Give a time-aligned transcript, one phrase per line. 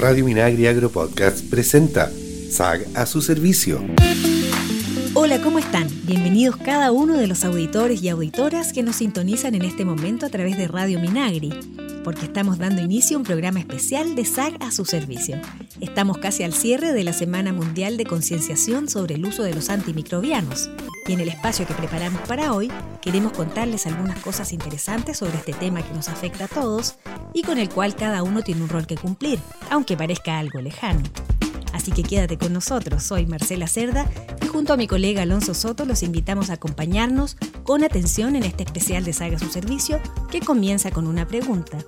[0.00, 2.10] Radio Minagri Agro Podcast presenta
[2.50, 3.84] SAG a su servicio.
[5.12, 5.90] Hola, ¿cómo están?
[6.04, 10.30] Bienvenidos cada uno de los auditores y auditoras que nos sintonizan en este momento a
[10.30, 11.50] través de Radio Minagri,
[12.02, 15.38] porque estamos dando inicio a un programa especial de SAG a su servicio.
[15.82, 19.68] Estamos casi al cierre de la Semana Mundial de Concienciación sobre el uso de los
[19.68, 20.70] antimicrobianos.
[21.08, 22.72] Y en el espacio que preparamos para hoy,
[23.02, 26.94] queremos contarles algunas cosas interesantes sobre este tema que nos afecta a todos
[27.32, 29.38] y con el cual cada uno tiene un rol que cumplir,
[29.70, 31.02] aunque parezca algo lejano.
[31.72, 34.06] Así que quédate con nosotros, soy Marcela Cerda
[34.42, 38.64] y junto a mi colega Alonso Soto los invitamos a acompañarnos con atención en este
[38.64, 40.00] especial de Saga Su Servicio
[40.30, 41.78] que comienza con una pregunta.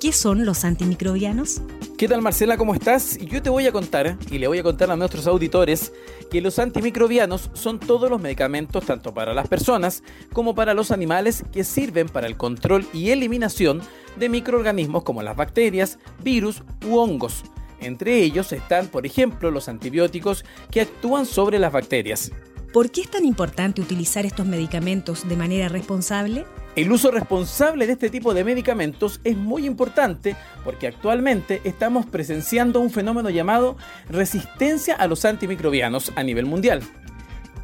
[0.00, 1.60] ¿Qué son los antimicrobianos?
[1.98, 2.56] ¿Qué tal Marcela?
[2.56, 3.18] ¿Cómo estás?
[3.18, 5.92] Yo te voy a contar, y le voy a contar a nuestros auditores,
[6.30, 11.44] que los antimicrobianos son todos los medicamentos, tanto para las personas como para los animales,
[11.52, 13.82] que sirven para el control y eliminación
[14.16, 17.44] de microorganismos como las bacterias, virus u hongos.
[17.80, 22.30] Entre ellos están, por ejemplo, los antibióticos que actúan sobre las bacterias.
[22.72, 26.44] ¿Por qué es tan importante utilizar estos medicamentos de manera responsable?
[26.76, 32.78] El uso responsable de este tipo de medicamentos es muy importante porque actualmente estamos presenciando
[32.78, 33.76] un fenómeno llamado
[34.08, 36.82] resistencia a los antimicrobianos a nivel mundial.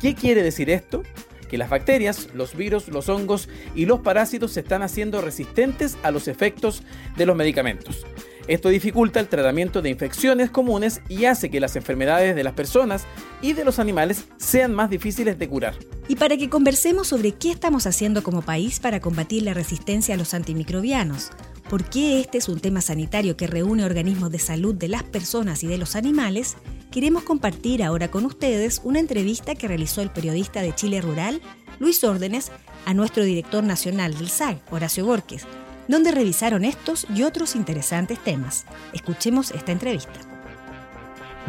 [0.01, 1.05] ¿Qué quiere decir esto?
[1.49, 6.11] Que las bacterias, los virus, los hongos y los parásitos se están haciendo resistentes a
[6.11, 6.83] los efectos
[7.17, 8.05] de los medicamentos.
[8.49, 13.05] Esto dificulta el tratamiento de infecciones comunes y hace que las enfermedades de las personas
[13.43, 15.75] y de los animales sean más difíciles de curar.
[16.07, 20.19] Y para que conversemos sobre qué estamos haciendo como país para combatir la resistencia a
[20.19, 21.33] los antimicrobianos,
[21.69, 25.65] por qué este es un tema sanitario que reúne organismos de salud de las personas
[25.65, 26.57] y de los animales,
[26.91, 31.41] queremos compartir ahora con ustedes una entrevista que realizó el periodista de Chile Rural,
[31.81, 32.53] Luis Órdenes,
[32.85, 35.45] a nuestro director nacional del SAG, Horacio Borges,
[35.89, 38.65] donde revisaron estos y otros interesantes temas.
[38.93, 40.21] Escuchemos esta entrevista.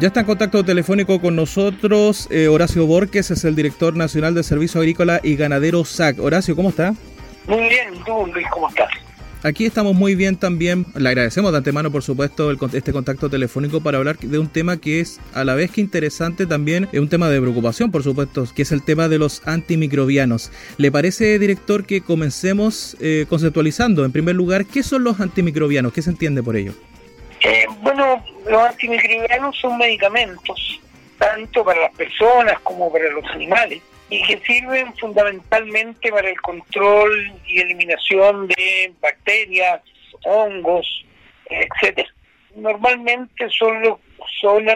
[0.00, 4.44] Ya está en contacto telefónico con nosotros eh, Horacio Borges, es el director nacional del
[4.44, 6.20] Servicio Agrícola y Ganadero SAC.
[6.20, 6.94] Horacio, ¿cómo está?
[7.46, 8.90] Muy bien, tú Luis, ¿cómo estás?
[9.44, 10.84] Aquí estamos muy bien también.
[10.96, 14.98] Le agradecemos de antemano, por supuesto, este contacto telefónico para hablar de un tema que
[14.98, 18.62] es a la vez que interesante también, es un tema de preocupación, por supuesto, que
[18.62, 20.50] es el tema de los antimicrobianos.
[20.76, 25.92] ¿Le parece, director, que comencemos eh, conceptualizando, en primer lugar, qué son los antimicrobianos?
[25.92, 26.72] ¿Qué se entiende por ello?
[27.44, 30.80] Eh, bueno, los antimicrobianos son medicamentos,
[31.16, 37.32] tanto para las personas como para los animales y que sirven fundamentalmente para el control
[37.46, 39.82] y eliminación de bacterias,
[40.24, 41.04] hongos,
[41.46, 42.08] etcétera.
[42.54, 43.98] Normalmente son
[44.40, 44.74] son eh,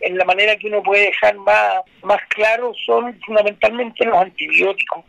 [0.00, 5.04] en la manera que uno puede dejar más, más claro son fundamentalmente los antibióticos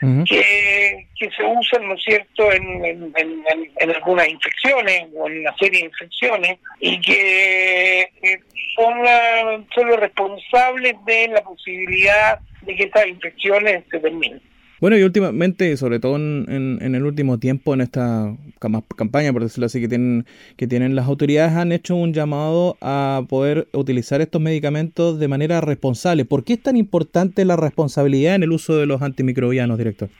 [0.00, 5.56] que, que se usan, ¿no es cierto?, en, en, en, algunas infecciones o en una
[5.56, 8.40] serie de infecciones y que eh,
[8.76, 14.40] son, son los responsables de la posibilidad de que estas infecciones se terminen.
[14.80, 18.32] Bueno, y últimamente, sobre todo en, el último tiempo, en esta
[18.96, 20.24] campaña, por decirlo así, que tienen,
[20.56, 25.60] que tienen las autoridades, han hecho un llamado a poder utilizar estos medicamentos de manera
[25.60, 26.24] responsable.
[26.24, 30.10] ¿Por qué es tan importante la responsabilidad en el uso de los antimicrobianos, director?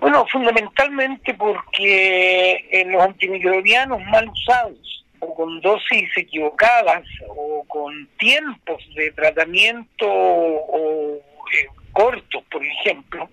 [0.00, 8.82] Bueno, fundamentalmente porque en los antimicrobianos mal usados o con dosis equivocadas o con tiempos
[8.94, 11.18] de tratamiento o
[11.52, 13.30] eh, cortos, por ejemplo,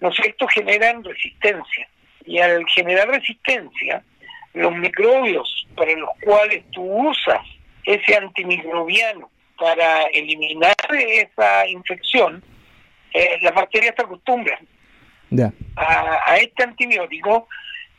[0.00, 1.88] ¿no sé, cierto?, generan resistencia.
[2.24, 4.02] Y al generar resistencia,
[4.54, 7.40] los microbios para los cuales tú usas
[7.84, 12.42] ese antimicrobiano para eliminar esa infección,
[13.12, 14.66] eh, las bacterias se acostumbran
[15.76, 17.46] a, este antibiótico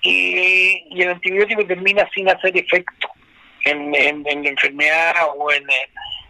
[0.01, 3.09] y, el antibiótico termina sin hacer efecto
[3.65, 5.65] en, la enfermedad o en,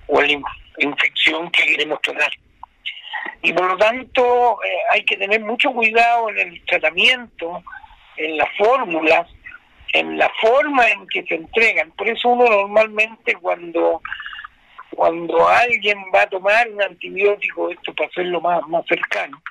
[0.08, 2.32] o en la infección que queremos tratar
[3.42, 7.64] y por lo tanto eh, hay que tener mucho cuidado en el tratamiento,
[8.18, 9.28] en las fórmulas,
[9.94, 11.92] en la forma en que se entregan.
[11.92, 14.02] Por eso uno normalmente cuando
[14.96, 19.42] cuando alguien va a tomar un antibiótico, esto para hacerlo más, más cercano,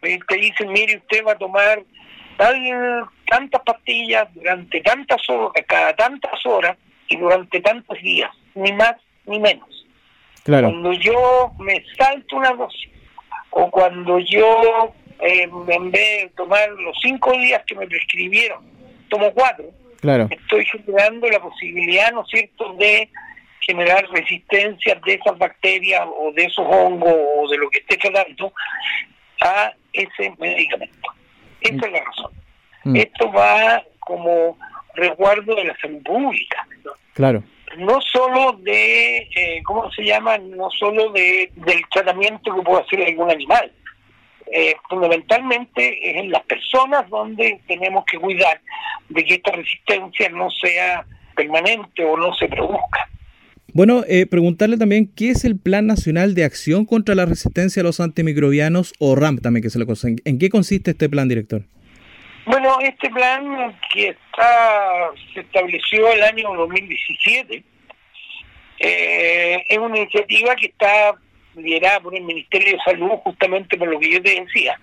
[0.00, 1.82] te dicen, mire, usted va a tomar
[3.28, 6.76] tantas pastillas durante tantas horas, cada tantas horas
[7.06, 9.86] y durante tantos días, ni más ni menos.
[10.42, 10.70] Claro.
[10.70, 12.90] Cuando yo me salto una dosis
[13.50, 18.64] o cuando yo, eh, en vez de tomar los cinco días que me prescribieron,
[19.08, 19.66] tomo cuatro,
[20.00, 20.28] claro.
[20.30, 23.08] estoy generando la posibilidad, ¿no es cierto?, de
[23.60, 28.52] generar resistencia de esas bacterias o de esos hongos o de lo que esté tratando
[29.42, 31.10] a ese medicamento.
[31.60, 32.32] Esa es la razón.
[32.84, 32.96] Mm.
[32.96, 34.58] Esto va como
[34.94, 36.66] resguardo de la salud pública.
[37.14, 37.42] Claro.
[37.78, 40.38] No solo de, eh, ¿cómo se llama?
[40.38, 43.72] No solo de, del tratamiento que puede hacer algún animal.
[44.52, 48.60] Eh, fundamentalmente es en las personas donde tenemos que cuidar
[49.08, 51.06] de que esta resistencia no sea
[51.36, 53.08] permanente o no se produzca.
[53.72, 57.84] Bueno, eh, preguntarle también qué es el Plan Nacional de Acción contra la Resistencia a
[57.84, 60.16] los Antimicrobianos o RAMP también que se lo conocen.
[60.24, 61.62] ¿En qué consiste este plan, director?
[62.50, 67.62] Bueno, este plan que está se estableció el año 2017
[68.80, 71.14] eh, es una iniciativa que está
[71.54, 74.80] liderada por el Ministerio de Salud, justamente por lo que yo te decía,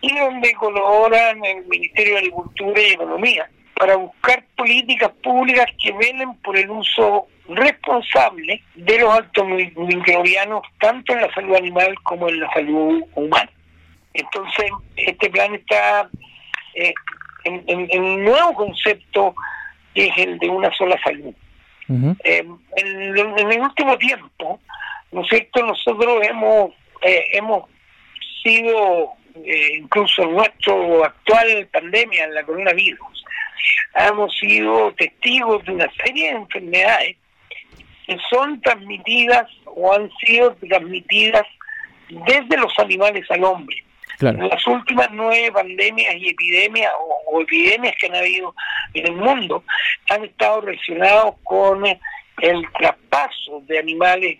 [0.00, 6.34] y donde colaboran el Ministerio de Agricultura y Economía para buscar políticas públicas que velen
[6.36, 9.44] por el uso responsable de los altos
[9.76, 13.50] microbianos, tanto en la salud animal como en la salud humana.
[14.14, 16.08] Entonces, este plan está
[16.74, 16.94] eh,
[17.44, 19.34] en, un nuevo concepto
[19.94, 21.34] que es el de una sola salud.
[22.24, 22.46] Eh,
[22.76, 24.60] en, el último tiempo,
[25.10, 25.66] ¿no es cierto?
[25.66, 26.70] Nosotros hemos,
[27.02, 27.68] eh, hemos
[28.42, 29.12] sido,
[29.74, 30.74] incluso en nuestra
[31.04, 33.24] actual pandemia, en la coronavirus,
[33.94, 37.16] hemos sido testigos de una serie de enfermedades
[38.06, 41.46] que son transmitidas o han sido transmitidas
[42.08, 43.84] desde los animales al hombre.
[44.20, 46.92] Las últimas nueve pandemias y epidemias
[47.26, 48.54] o, epidemias que han habido
[48.94, 49.64] en el mundo
[50.10, 54.38] han estado relacionados con el traspaso de animales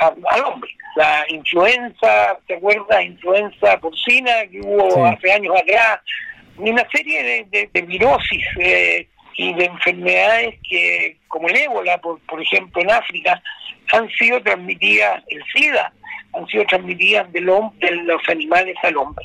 [0.00, 0.70] al hombre.
[0.96, 3.04] La influenza, ¿te acuerdas?
[3.04, 6.00] Influenza porcina que hubo hace años atrás,
[6.58, 12.20] y una serie de, de, virosis eh, y de enfermedades que, como el ébola, por,
[12.20, 13.42] por ejemplo, en África,
[13.92, 15.92] han sido transmitidas, el SIDA,
[16.32, 19.24] han sido transmitidas del de los animales al hombre.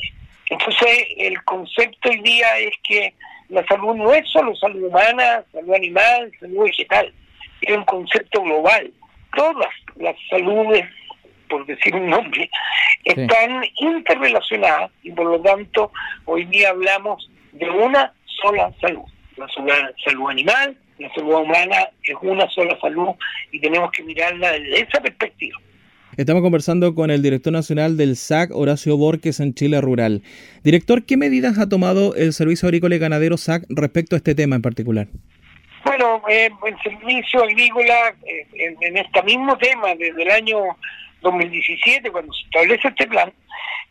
[0.50, 3.14] Entonces, el concepto hoy día es que
[3.50, 7.14] la salud no es solo salud humana, salud animal, salud vegetal,
[7.62, 8.92] es un concepto global.
[9.36, 10.86] Todas las saludes,
[11.50, 12.50] por decir un nombre,
[13.04, 15.92] están interrelacionadas y por lo tanto
[16.26, 19.06] hoy día hablamos de una sola salud.
[19.40, 19.48] La
[20.04, 23.10] salud animal, la salud humana es una sola salud
[23.52, 25.58] y tenemos que mirarla desde esa perspectiva.
[26.18, 30.22] Estamos conversando con el director nacional del SAC, Horacio Borges, en Chile Rural.
[30.66, 34.58] Director, ¿qué medidas ha tomado el Servicio Agrícola y Ganadero SAC respecto a este tema
[34.58, 35.08] en particular?
[35.86, 40.58] Bueno, eh, el Servicio Agrícola, eh, en, este mismo tema, desde el año
[41.22, 43.32] 2017, cuando se establece este plan,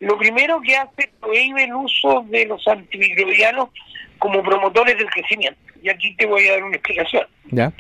[0.00, 3.70] lo primero que hace es prohíbe el uso de los antimicrobianos
[4.18, 5.60] como promotores del crecimiento.
[5.82, 7.26] Y aquí te voy a dar una explicación.
[7.50, 7.72] ¿Ya?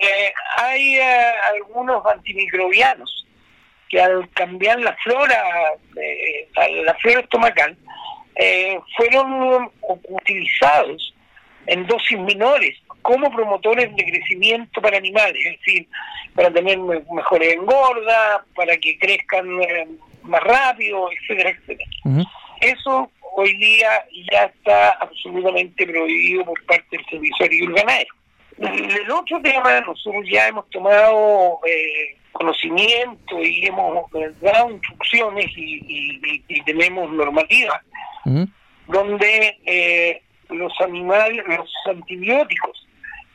[0.00, 0.98] Eh, hay
[1.54, 3.26] algunos antimicrobianos
[3.88, 5.42] que al cambiar la flora,
[5.96, 6.48] eh,
[6.84, 7.76] la flora estomacal,
[8.36, 9.70] eh, fueron
[10.08, 11.14] utilizados
[11.66, 15.88] en dosis menores como promotores de crecimiento para animales, es decir,
[16.34, 19.88] para tener mejores engorda, para que crezcan eh,
[20.22, 21.90] más rápido, etcétera, etcétera.
[22.60, 28.14] Eso hoy día ya está absolutamente prohibido por parte del Servicio Agrícola Ganadero.
[28.58, 36.18] El otro tema, nosotros ya hemos tomado eh, conocimiento y hemos eh, dado instrucciones y,
[36.64, 37.80] tenemos normativas
[38.86, 42.86] donde eh, los animales, los antibióticos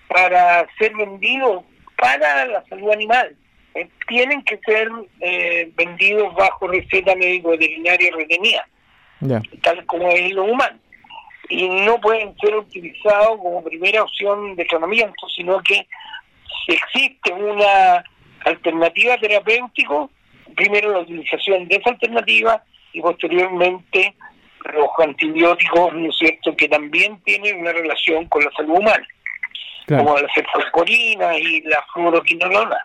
[0.07, 1.63] para ser vendidos
[1.97, 3.35] para la salud animal
[3.73, 4.87] eh, tienen que ser
[5.75, 8.67] vendidos bajo receta médico veterinaria retenida,
[9.61, 10.77] tal como es lo humano.
[11.49, 15.87] Y no pueden ser utilizados como primera opción de tratamiento, sino que
[16.65, 18.03] si existe una
[18.45, 20.09] alternativa terapéutico,
[20.55, 22.63] primero la utilización de esa alternativa
[22.93, 24.15] y posteriormente
[24.73, 29.07] los antibióticos, ¿no es cierto?, que también tienen una relación con la salud humana,
[29.87, 32.77] como la cefalcorina y la fluoroquinolona.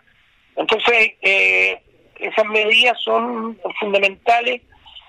[0.57, 1.81] Entonces, eh,
[2.19, 4.61] esas medidas son fundamentales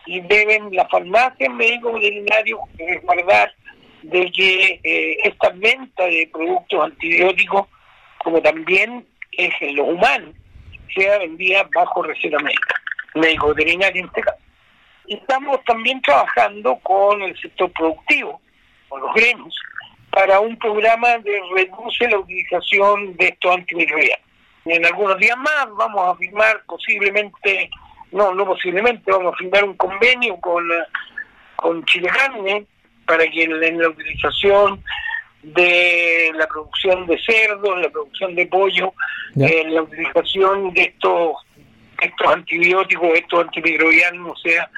[0.07, 3.55] y deben las farmacias, médicos veterinarios resguardar
[4.03, 7.67] de que eh, esta venta de productos antibióticos,
[8.25, 10.35] como también es en los humanos,
[10.95, 12.75] sea vendida bajo receta médica,
[13.15, 14.39] médico veterinario en este caso.
[15.07, 18.41] Estamos también trabajando con el sector productivo,
[18.89, 19.57] con los gremios,
[20.11, 24.27] para un programa de reduce la utilización de estos antimicrobianos.
[24.67, 27.71] En algunos días más vamos a firmar posiblemente,
[28.13, 30.65] no, no posiblemente, vamos a firmar un convenio con,
[31.57, 32.67] con Chile Carne
[33.07, 34.83] para que en la utilización
[35.43, 38.93] de la producción de cerdos, la producción de pollo,
[39.41, 41.37] eh, la utilización de estos
[42.01, 44.71] estos antibióticos, estos antimicrobianos, sea,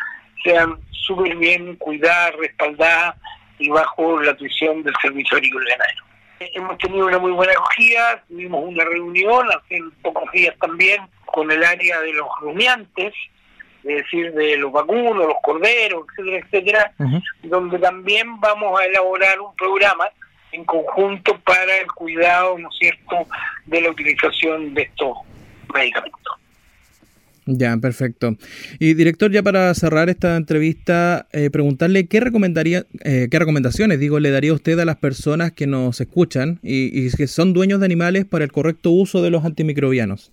[0.42, 3.16] sean súper bien cuidadas, respaldadas
[3.58, 6.01] y bajo la atención del Servicio Agrícola Ganadero.
[6.54, 11.62] Hemos tenido una muy buena acogida, tuvimos una reunión hace pocos días también con el
[11.64, 13.14] área de los rumiantes,
[13.84, 16.92] es decir, de los vacunos, los corderos, etcétera, etcétera,
[17.42, 20.08] donde también vamos a elaborar un programa
[20.52, 23.26] en conjunto para el cuidado, ¿no es cierto?,
[23.66, 25.16] de la utilización de estos
[25.74, 26.41] medicamentos.
[27.44, 28.36] Ya, perfecto.
[28.78, 34.20] Y director, ya para cerrar esta entrevista, eh, preguntarle qué recomendaría, eh, qué recomendaciones, digo,
[34.20, 37.86] le daría usted a las personas que nos escuchan y, y, que son dueños de
[37.86, 40.30] animales para el correcto uso de los antimicrobianos.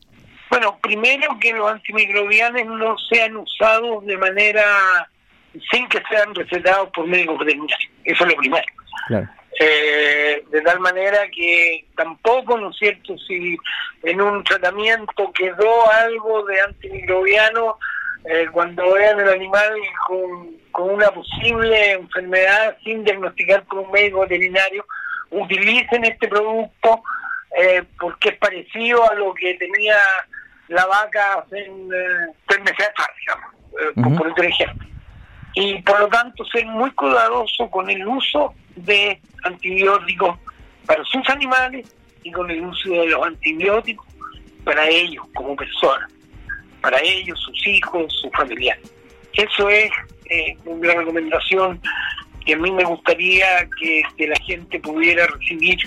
[0.52, 4.64] Bueno, primero que los antimicrobianos no sean usados de manera
[5.72, 7.90] sin que sean recetados por médicos veterinarios.
[8.04, 8.66] Eso es lo primero.
[9.08, 9.30] Claro.
[9.62, 13.58] Eh, de tal manera que tampoco, ¿no es cierto?, si
[14.04, 17.78] en un tratamiento quedó algo de antimicrobiano,
[18.24, 19.74] eh, cuando vean el animal
[20.08, 24.86] con, con una posible enfermedad sin diagnosticar por un médico veterinario,
[25.32, 27.02] utilicen este producto
[27.58, 29.98] eh, porque es parecido a lo que tenía
[30.70, 34.88] la vaca en eh, tres meses atrás, digamos, por, por ejemplo.
[35.56, 40.38] Y por lo tanto ser muy cuidadoso con el uso de antibióticos
[40.86, 44.06] para sus animales y con el uso de los antibióticos
[44.64, 46.12] para ellos como personas,
[46.82, 48.92] para ellos, sus hijos, sus familiares.
[49.34, 49.90] Eso es
[50.30, 51.82] eh, una recomendación
[52.46, 55.78] que a mí me gustaría que, la gente pudiera recibir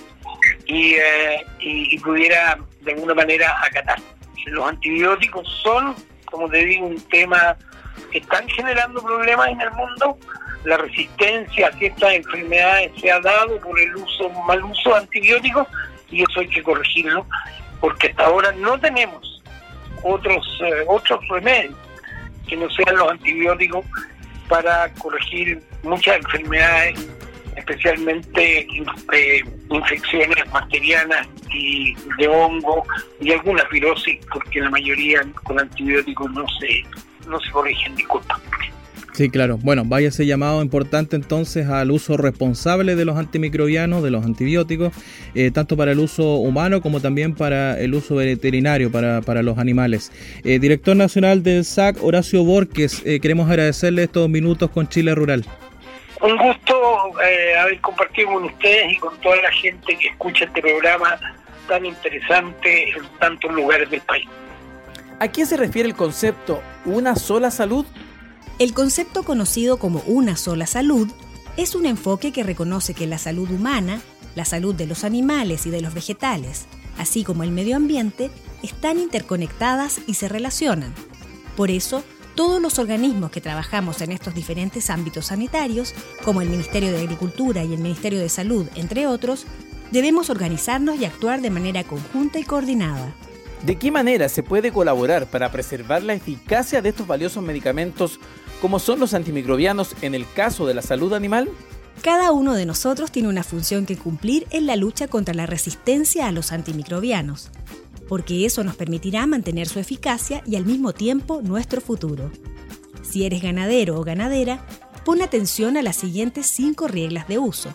[0.67, 3.99] y, eh, y, pudiera de alguna manera acatar.
[4.47, 7.57] Los antibióticos son, como te digo, un tema
[8.13, 10.19] están generando problemas en el mundo
[10.65, 15.67] la resistencia a ciertas enfermedades se ha dado por el uso mal uso de antibióticos
[16.11, 17.27] y eso hay que corregirlo
[17.81, 19.43] porque hasta ahora no tenemos
[20.03, 21.75] otros eh, otros remedios
[22.49, 23.85] que no sean los antibióticos
[24.49, 27.09] para corregir muchas enfermedades
[27.57, 28.67] especialmente
[29.13, 32.85] eh, infecciones bacterianas y de hongo
[33.21, 36.85] y algunas virosis porque la mayoría con antibióticos no se
[37.29, 38.41] no se corrigen disculpa
[39.13, 39.59] Sí, claro.
[39.59, 44.95] Bueno, vaya ese llamado importante entonces al uso responsable de los antimicrobianos, de los antibióticos,
[45.35, 49.59] eh, tanto para el uso humano como también para el uso veterinario, para, para los
[49.59, 50.11] animales.
[50.45, 55.45] Eh, director nacional del SAC, Horacio Borges, eh, queremos agradecerle estos minutos con Chile Rural.
[56.23, 56.75] Un gusto
[57.61, 61.19] haber compartido con ustedes y con toda la gente que escucha este programa
[61.69, 64.27] tan interesante en tantos lugares del país.
[65.21, 67.87] ¿A qué se refiere el concepto una sola salud?
[68.59, 71.09] El concepto conocido como una sola salud
[71.57, 74.01] es un enfoque que reconoce que la salud humana,
[74.35, 76.67] la salud de los animales y de los vegetales,
[76.99, 78.31] así como el medio ambiente,
[78.63, 80.95] están interconectadas y se relacionan.
[81.57, 82.03] Por eso,
[82.35, 87.63] todos los organismos que trabajamos en estos diferentes ámbitos sanitarios, como el Ministerio de Agricultura
[87.63, 89.47] y el Ministerio de Salud, entre otros,
[89.91, 93.15] debemos organizarnos y actuar de manera conjunta y coordinada.
[93.65, 98.19] ¿De qué manera se puede colaborar para preservar la eficacia de estos valiosos medicamentos
[98.61, 101.49] como son los antimicrobianos en el caso de la salud animal?
[102.03, 106.27] Cada uno de nosotros tiene una función que cumplir en la lucha contra la resistencia
[106.27, 107.51] a los antimicrobianos,
[108.09, 112.33] porque eso nos permitirá mantener su eficacia y al mismo tiempo nuestro futuro.
[113.03, 114.67] Si eres ganadero o ganadera,
[115.05, 117.73] pon atención a las siguientes cinco reglas de uso.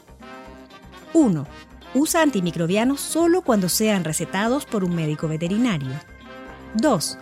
[1.13, 1.47] 1
[1.93, 5.91] Usa antimicrobianos solo cuando sean recetados por un médico veterinario.
[6.75, 7.17] 2.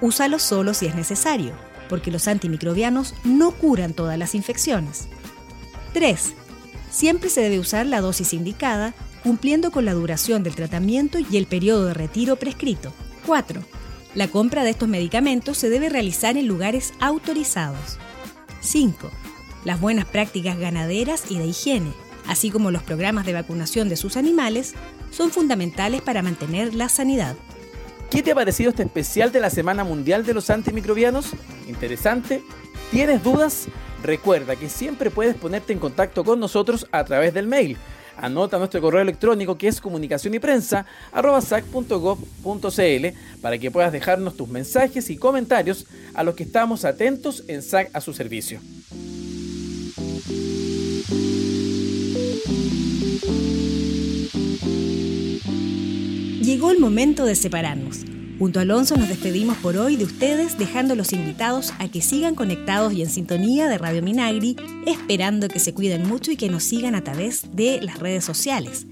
[0.00, 1.52] Úsalos solo si es necesario,
[1.88, 5.08] porque los antimicrobianos no curan todas las infecciones.
[5.92, 6.34] 3.
[6.90, 11.46] Siempre se debe usar la dosis indicada, cumpliendo con la duración del tratamiento y el
[11.46, 12.92] periodo de retiro prescrito.
[13.26, 13.62] 4.
[14.14, 17.98] La compra de estos medicamentos se debe realizar en lugares autorizados.
[18.60, 19.10] 5.
[19.64, 21.92] Las buenas prácticas ganaderas y de higiene,
[22.28, 24.74] así como los programas de vacunación de sus animales,
[25.10, 27.36] son fundamentales para mantener la sanidad.
[28.10, 31.32] ¿Qué te ha parecido este especial de la Semana Mundial de los Antimicrobianos?
[31.68, 32.42] ¿Interesante?
[32.90, 33.66] ¿Tienes dudas?
[34.02, 37.76] Recuerda que siempre puedes ponerte en contacto con nosotros a través del mail.
[38.16, 40.32] Anota nuestro correo electrónico que es comunicación
[43.42, 47.90] para que puedas dejarnos tus mensajes y comentarios a los que estamos atentos en SAC
[47.92, 48.60] a su servicio.
[56.46, 58.04] Llegó el momento de separarnos.
[58.38, 62.36] Junto a Alonso nos despedimos por hoy de ustedes, dejando los invitados a que sigan
[62.36, 64.54] conectados y en sintonía de Radio Minagri,
[64.86, 68.86] esperando que se cuiden mucho y que nos sigan a través de las redes sociales.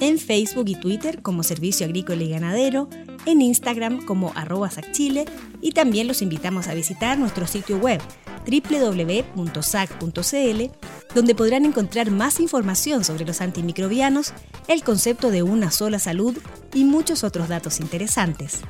[0.00, 2.88] En Facebook y Twitter como Servicio Agrícola y Ganadero,
[3.24, 5.26] en Instagram como arroba Sacchile
[5.60, 8.00] y también los invitamos a visitar nuestro sitio web
[8.46, 10.14] www.sag.cl,
[11.14, 14.32] donde podrán encontrar más información sobre los antimicrobianos,
[14.68, 16.36] el concepto de una sola salud
[16.72, 18.60] y muchos otros datos interesantes.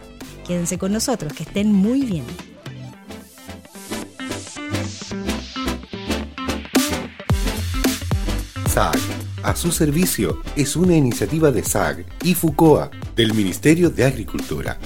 [0.47, 2.25] Quédense con nosotros, que estén muy bien.
[8.69, 8.99] SAG,
[9.43, 14.79] a su servicio, es una iniciativa de SAG y FUCOA, del Ministerio de Agricultura.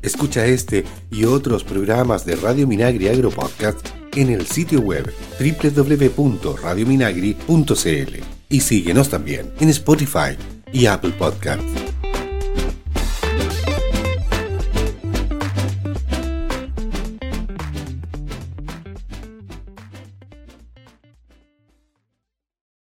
[0.00, 8.16] Escucha este y otros programas de Radio Minagri Agro Podcast en el sitio web www.radiominagri.cl
[8.48, 10.36] y síguenos también en Spotify
[10.72, 11.91] y Apple Podcasts.